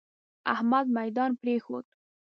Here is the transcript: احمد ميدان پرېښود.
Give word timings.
احمد 0.53 0.85
ميدان 0.97 1.31
پرېښود. 1.41 1.85